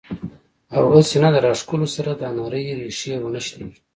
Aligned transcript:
او 0.75 0.83
هسې 0.93 1.17
نه 1.23 1.29
د 1.35 1.37
راښکلو 1.45 1.87
سره 1.95 2.11
دا 2.21 2.29
نرۍ 2.37 2.65
ريښې 2.79 3.13
ونۀ 3.21 3.41
شليږي 3.47 3.79